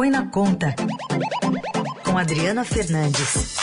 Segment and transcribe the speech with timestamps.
[0.00, 0.74] Põe na Conta,
[2.02, 3.54] com Adriana Fernandes.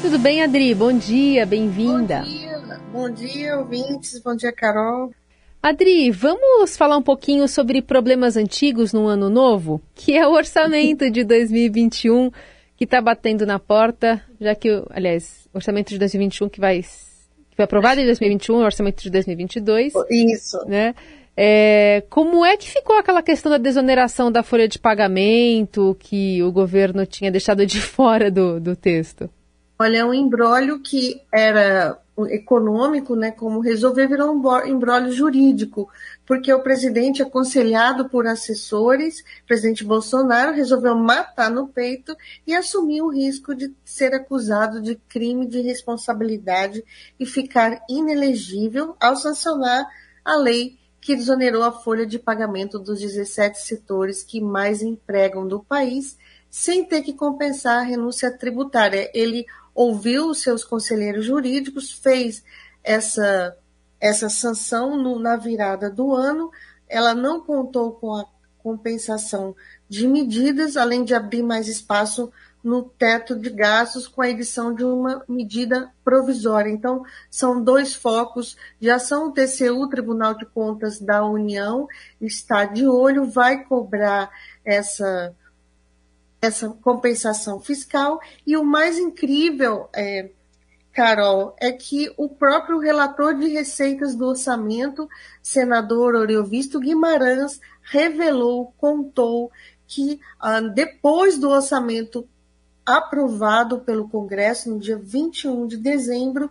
[0.00, 0.72] Tudo bem, Adri?
[0.76, 2.20] Bom dia, bem-vinda.
[2.20, 4.22] Bom dia, bom dia, ouvintes.
[4.22, 5.10] Bom dia, Carol.
[5.60, 11.10] Adri, vamos falar um pouquinho sobre problemas antigos no ano novo, que é o orçamento
[11.10, 12.30] de 2021
[12.76, 17.56] que está batendo na porta, já que, aliás, o orçamento de 2021 que vai, que
[17.56, 19.94] foi aprovado em 2021, o orçamento de 2022.
[20.08, 20.64] Isso.
[20.68, 20.94] Né?
[21.36, 26.52] É, como é que ficou aquela questão da desoneração da folha de pagamento que o
[26.52, 29.30] governo tinha deixado de fora do, do texto?
[29.78, 35.88] Olha, é um embrólio que era econômico, né, como resolver, virou um embrólio jurídico,
[36.26, 42.14] porque o presidente, aconselhado por assessores, presidente Bolsonaro, resolveu matar no peito
[42.46, 46.84] e assumir o risco de ser acusado de crime de responsabilidade
[47.18, 49.86] e ficar inelegível ao sancionar
[50.24, 55.60] a lei que desonerou a folha de pagamento dos 17 setores que mais empregam do
[55.60, 56.18] país,
[56.50, 59.10] sem ter que compensar a renúncia tributária.
[59.14, 62.44] Ele ouviu os seus conselheiros jurídicos, fez
[62.84, 63.56] essa,
[63.98, 66.50] essa sanção no, na virada do ano,
[66.88, 68.26] ela não contou com a
[68.58, 69.54] compensação
[69.88, 72.30] de medidas, além de abrir mais espaço
[72.62, 76.70] no teto de gastos com a edição de uma medida provisória.
[76.70, 79.28] Então, são dois focos de ação.
[79.28, 81.88] O TCU, Tribunal de Contas da União,
[82.20, 84.30] está de olho, vai cobrar
[84.64, 85.34] essa
[86.42, 88.18] essa compensação fiscal.
[88.46, 90.30] E o mais incrível, é,
[90.92, 95.06] Carol, é que o próprio relator de receitas do orçamento,
[95.42, 99.50] senador Oriovisto Guimarães, revelou, contou
[99.86, 102.26] que ah, depois do orçamento
[102.84, 106.50] aprovado pelo Congresso no dia 21 de dezembro,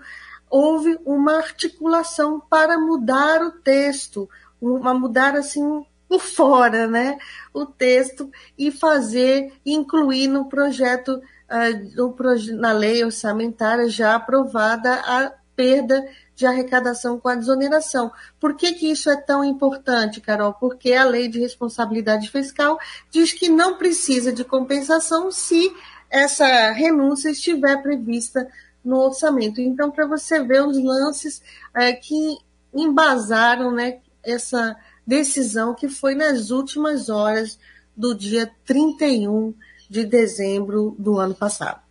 [0.50, 4.30] houve uma articulação para mudar o texto,
[4.62, 7.20] uma mudar assim por fora, né,
[7.54, 16.04] o texto e fazer, incluir no projeto, uh, na lei orçamentária já aprovada a perda
[16.36, 18.12] de arrecadação com a desoneração.
[18.40, 20.54] Por que, que isso é tão importante, Carol?
[20.54, 22.80] Porque a lei de responsabilidade fiscal
[23.12, 25.70] diz que não precisa de compensação se
[26.10, 28.48] essa renúncia estiver prevista
[28.84, 29.62] no orçamento.
[29.62, 31.42] Então, para você ver os lances
[31.76, 32.38] é, que
[32.74, 34.76] embasaram né, essa
[35.06, 37.60] decisão que foi nas últimas horas
[37.96, 39.54] do dia 31
[39.90, 41.82] de dezembro do ano passado.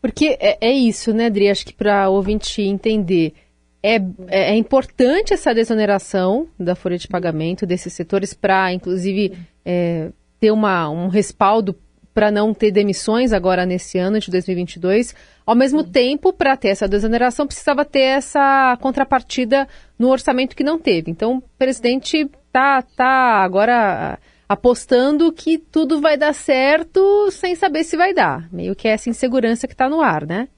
[0.00, 1.48] Porque é, é isso, né, Adri?
[1.48, 3.34] Acho que para o ouvinte entender,
[3.82, 10.10] é, é, é, importante essa desoneração da folha de pagamento desses setores para, inclusive, é,
[10.38, 11.74] ter uma, um respaldo
[12.18, 15.14] para não ter demissões agora nesse ano de 2022.
[15.46, 20.80] Ao mesmo tempo, para ter essa desoneração, precisava ter essa contrapartida no orçamento que não
[20.80, 21.12] teve.
[21.12, 24.18] Então, o presidente está tá agora
[24.48, 28.52] apostando que tudo vai dar certo sem saber se vai dar.
[28.52, 30.48] Meio que é essa insegurança que está no ar, né?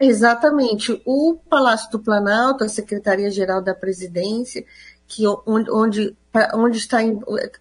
[0.00, 1.00] Exatamente.
[1.06, 4.64] O Palácio do Planalto, a Secretaria-Geral da Presidência,
[5.06, 6.16] que onde,
[6.54, 6.98] onde, está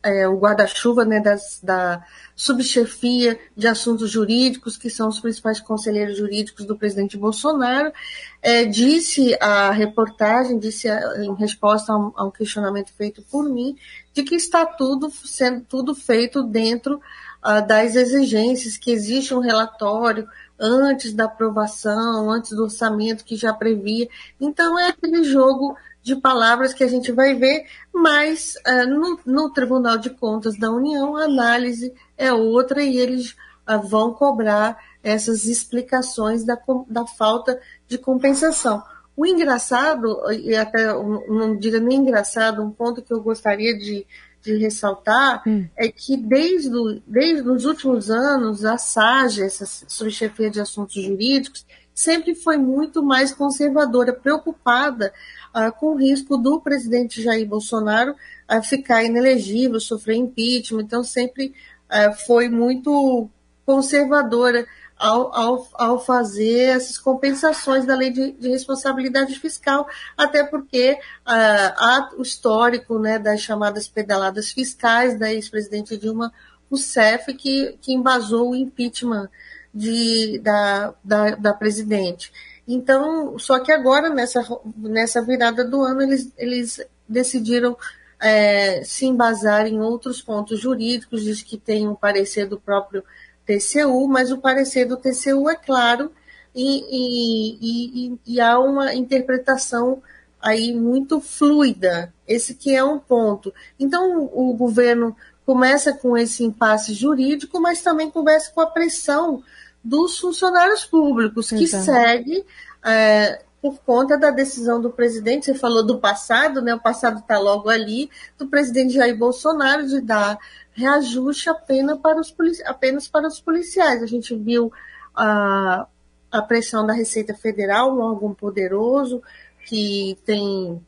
[0.03, 1.21] é, o guarda-chuva né,
[1.61, 2.03] da
[2.35, 7.93] subchefia de assuntos jurídicos, que são os principais conselheiros jurídicos do presidente Bolsonaro,
[8.41, 13.47] é, disse a reportagem, disse a, em resposta a um, a um, questionamento feito por
[13.47, 13.77] mim,
[14.11, 16.95] de que está tudo sendo tudo feito dentro
[17.43, 20.27] uh, das exigências, que existe um relatório
[20.59, 24.07] antes da aprovação, antes do orçamento que já previa.
[24.39, 29.49] Então é aquele jogo de palavras que a gente vai ver, mas uh, no, no,
[29.49, 33.31] Tribunal de Contas da União a análise é outra e eles
[33.67, 36.57] uh, vão cobrar essas explicações da,
[36.89, 38.83] da falta de compensação.
[39.15, 44.07] O engraçado, e até não diga nem engraçado, um ponto que eu gostaria de,
[44.43, 45.65] de ressaltar hum.
[45.75, 51.65] é que desde, o, desde os últimos anos, a SAGE, essa subchefia de assuntos jurídicos,
[51.93, 55.13] sempre foi muito mais conservadora, preocupada
[55.55, 60.81] uh, com o risco do presidente Jair Bolsonaro uh, ficar inelegível, sofrer impeachment.
[60.81, 61.53] Então, sempre
[61.89, 63.29] uh, foi muito
[63.65, 64.67] conservadora
[65.03, 69.85] ao, ao, ao, fazer essas compensações da lei de, de responsabilidade fiscal,
[70.15, 76.31] até porque há o histórico né, das chamadas pedaladas fiscais da ex-presidente Dilma
[76.71, 79.29] Rousseff, que, que embasou o impeachment
[79.73, 82.31] de, da, da, da presidente.
[82.65, 84.41] Então, só que agora, nessa,
[84.77, 87.75] nessa virada do ano, eles, eles decidiram
[88.21, 93.03] é, se embasar em outros pontos jurídicos, diz que tem um parecer do próprio
[93.45, 96.11] TCU, mas o parecer do TCU é claro
[96.55, 100.01] e, e, e, e há uma interpretação
[100.41, 102.13] aí muito fluida.
[102.27, 103.53] Esse que é um ponto.
[103.79, 109.43] Então o governo começa com esse impasse jurídico, mas também começa com a pressão
[109.83, 111.85] dos funcionários públicos, que Exato.
[111.85, 112.45] segue
[112.85, 115.45] é, por conta da decisão do presidente.
[115.45, 116.75] Você falou do passado, né?
[116.75, 120.37] O passado está logo ali, do presidente Jair Bolsonaro de dar
[120.73, 124.03] reajuste apenas para os, apenas para os policiais.
[124.03, 124.69] A gente viu
[125.15, 125.87] a,
[126.29, 129.23] a pressão da Receita Federal, um órgão poderoso
[129.65, 130.85] que tem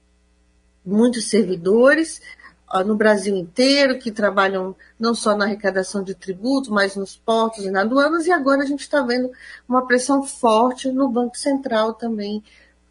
[0.85, 2.21] muitos servidores,
[2.85, 7.71] no Brasil inteiro, que trabalham não só na arrecadação de tributos, mas nos portos e
[7.71, 9.31] na aduanas, e agora a gente está vendo
[9.69, 12.43] uma pressão forte no Banco Central também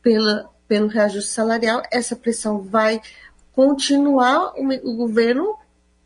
[0.05, 1.83] pela, pelo reajuste salarial.
[1.91, 3.01] Essa pressão vai
[3.53, 5.57] continuar, o, governo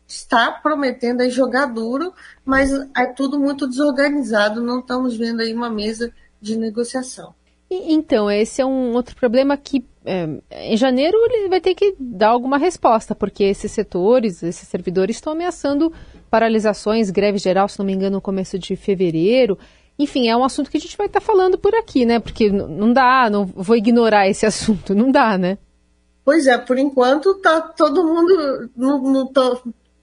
[0.07, 2.13] está prometendo aí jogar duro,
[2.45, 6.11] mas é tudo muito desorganizado, não estamos vendo aí uma mesa
[6.41, 7.35] de negociação.
[7.69, 12.29] Então, esse é um outro problema que é, em janeiro ele vai ter que dar
[12.29, 15.93] alguma resposta, porque esses setores, esses servidores estão ameaçando
[16.31, 19.57] paralisações, greve geral, se não me engano, no começo de fevereiro.
[19.99, 22.19] Enfim, é um assunto que a gente vai estar tá falando por aqui, né?
[22.19, 25.57] Porque não dá, não vou ignorar esse assunto, não dá, né?
[26.23, 29.31] Pois é, por enquanto tá todo mundo não, não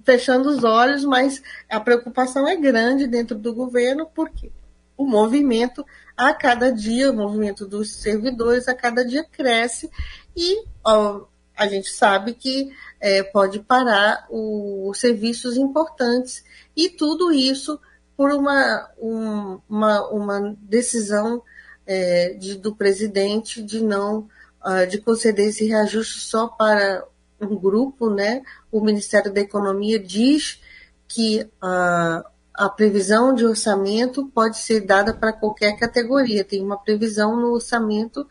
[0.04, 4.50] fechando os olhos, mas a preocupação é grande dentro do governo, porque
[4.96, 5.84] o movimento
[6.16, 9.90] a cada dia, o movimento dos servidores a cada dia cresce
[10.37, 11.25] e ó,
[11.56, 12.70] a gente sabe que
[13.00, 16.44] é, pode parar os serviços importantes
[16.75, 17.78] e tudo isso
[18.16, 21.42] por uma, um, uma, uma decisão
[21.86, 24.28] é, de, do presidente de não
[24.64, 27.04] uh, de conceder esse reajuste só para
[27.40, 28.42] um grupo, né?
[28.72, 30.60] O Ministério da Economia diz
[31.06, 32.24] que uh,
[32.56, 36.42] a previsão de orçamento pode ser dada para qualquer categoria.
[36.42, 38.26] Tem uma previsão no orçamento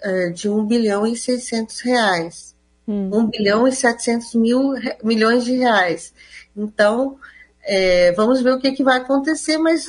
[0.00, 2.54] é, de 1 bilhão e 600 reais.
[2.88, 3.10] Hum.
[3.12, 4.72] 1 bilhão e 700 mil,
[5.02, 6.14] milhões de reais.
[6.56, 7.18] Então,
[7.64, 9.88] é, vamos ver o que, que vai acontecer, mas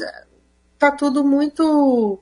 [0.74, 2.20] está tudo muito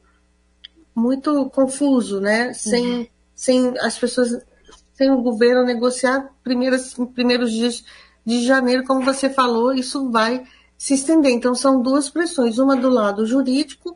[0.95, 2.53] muito confuso, né?
[2.53, 3.07] Sem, uhum.
[3.33, 4.45] sem as pessoas,
[4.93, 7.83] sem o governo negociar primeiros, primeiros dias
[8.25, 10.43] de janeiro, como você falou, isso vai
[10.77, 11.31] se estender.
[11.31, 13.95] Então, são duas pressões: uma do lado jurídico,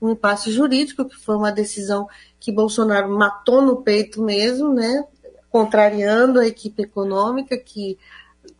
[0.00, 2.08] um impasse jurídico, que foi uma decisão
[2.40, 5.04] que Bolsonaro matou no peito mesmo, né?
[5.50, 7.98] contrariando a equipe econômica que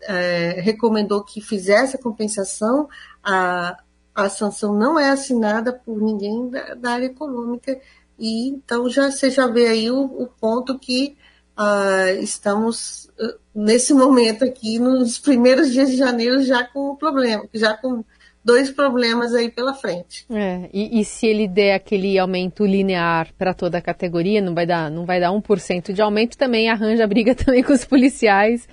[0.03, 2.89] é, recomendou que fizesse a compensação.
[3.23, 3.77] A,
[4.15, 7.81] a sanção não é assinada por ninguém da, da área econômica,
[8.19, 11.17] e então já você já vê aí o, o ponto que
[11.57, 17.45] uh, estamos uh, nesse momento aqui, nos primeiros dias de janeiro, já com o problema,
[17.55, 18.05] já com
[18.45, 20.25] dois problemas aí pela frente.
[20.31, 24.65] É, e, e, se ele der aquele aumento linear para toda a categoria, não vai
[24.65, 28.67] dar, não vai dar 1% de aumento, também arranja briga também com os policiais,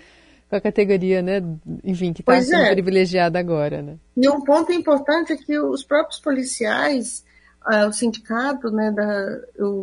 [0.50, 1.44] com a categoria, né?
[1.84, 2.74] Enfim, que está sendo é.
[2.74, 3.98] privilegiada agora, né?
[4.16, 7.24] E um ponto importante é que os próprios policiais,
[7.66, 9.40] uh, o sindicato né, da,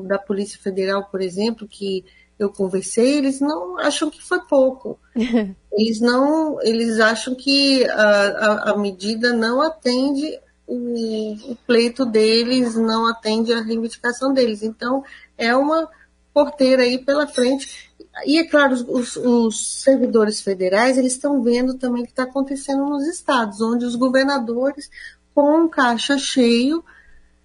[0.06, 2.04] da Polícia Federal, por exemplo, que
[2.38, 4.98] eu conversei, eles não acham que foi pouco.
[5.74, 12.74] Eles não, eles acham que a, a, a medida não atende o, o, pleito deles,
[12.74, 14.62] não atende a reivindicação deles.
[14.62, 15.02] Então,
[15.38, 15.88] é uma
[16.34, 17.90] porteira aí pela frente.
[18.26, 22.84] E é claro, os, os servidores federais, eles estão vendo também o que está acontecendo
[22.84, 24.90] nos estados, onde os governadores,
[25.34, 26.84] com caixa cheio,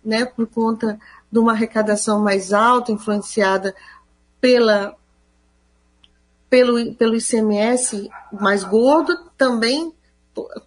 [0.03, 0.99] né, por conta
[1.31, 3.73] de uma arrecadação mais alta, influenciada
[4.39, 4.95] pela,
[6.49, 9.93] pelo, pelo ICMS mais gordo, também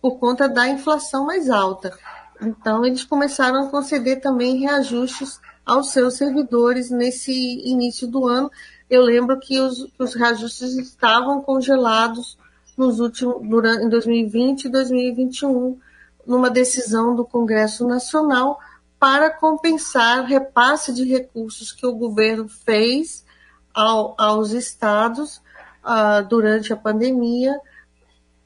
[0.00, 1.96] por conta da inflação mais alta.
[2.42, 8.50] Então, eles começaram a conceder também reajustes aos seus servidores nesse início do ano.
[8.90, 12.36] Eu lembro que os, os reajustes estavam congelados
[12.76, 15.78] nos últimos, durante, em 2020 e 2021,
[16.26, 18.58] numa decisão do Congresso Nacional
[18.98, 23.24] para compensar repasse de recursos que o governo fez
[23.72, 25.40] ao, aos estados
[25.82, 27.58] ah, durante a pandemia,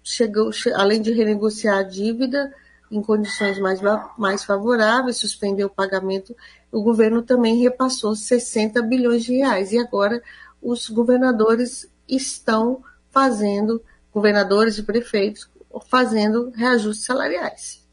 [0.02, 2.54] chegou, além de renegociar a dívida
[2.90, 3.80] em condições mais,
[4.16, 6.34] mais favoráveis, suspendeu o pagamento,
[6.70, 9.72] o governo também repassou 60 bilhões de reais.
[9.72, 10.22] E agora
[10.62, 15.48] os governadores estão fazendo, governadores e prefeitos,
[15.88, 17.84] fazendo reajustes salariais.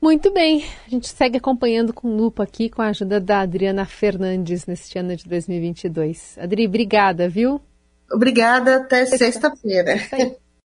[0.00, 4.64] Muito bem, a gente segue acompanhando com lupa aqui com a ajuda da Adriana Fernandes
[4.64, 6.38] neste ano de 2022.
[6.38, 7.60] Adri, obrigada, viu?
[8.10, 9.98] Obrigada, até sexta-feira.
[9.98, 10.36] Sexta